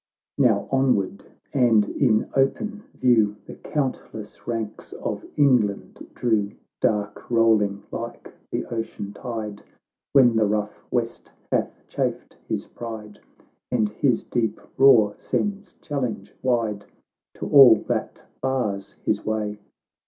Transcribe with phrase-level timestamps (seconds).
[0.39, 7.83] XXI Now onward, and in open view, The countless ranks of England drew, Dark rolling
[7.91, 9.61] like the ocean tide,
[10.11, 13.19] "When the rough west hath chafed his pride
[13.69, 16.87] And his deep roar sends challenge wide
[17.35, 19.59] To all that bars his way